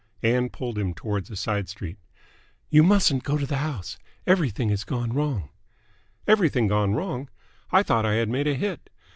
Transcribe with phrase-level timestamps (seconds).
[0.23, 1.99] Ann pulled him towards a side street.
[2.71, 3.99] "You mustn't go to the house.
[4.25, 5.49] Everything has gone wrong."
[6.25, 7.29] "Everything gone wrong?
[7.71, 8.89] I thought I had made a hit.